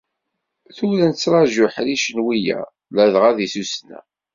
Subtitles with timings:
[0.75, 3.99] Tura nettraǧu iḥricen wiyaḍ, ladɣa di tussna.